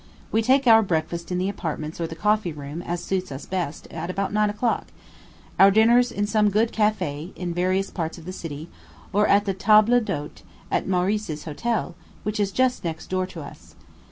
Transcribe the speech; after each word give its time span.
We 0.31 0.41
take 0.41 0.65
our 0.65 0.81
breakfast 0.81 1.31
in 1.31 1.39
our 1.43 1.49
apartments 1.51 2.01
or 2.01 2.07
the 2.07 2.15
coffee 2.15 2.51
room, 2.51 2.81
as 2.81 3.03
suits 3.03 3.31
us 3.31 3.45
best, 3.45 3.85
at 3.91 4.09
about 4.09 4.33
nine 4.33 4.49
o'clock; 4.49 4.87
our 5.59 5.69
dinners 5.69 6.11
in 6.11 6.25
some 6.25 6.49
good 6.49 6.71
café, 6.71 7.31
in 7.37 7.53
various 7.53 7.91
parts 7.91 8.17
of 8.17 8.25
the 8.25 8.33
city, 8.33 8.67
or 9.13 9.27
at 9.27 9.45
the 9.45 9.53
table 9.53 9.99
d'hôte, 10.01 10.41
at 10.71 10.87
Meurice's 10.87 11.43
Hotel, 11.43 11.93
which 12.23 12.39
is 12.39 12.51
just 12.51 12.83
next 12.83 13.11
door 13.11 13.27
to 13.27 13.41
us. 13.43 13.75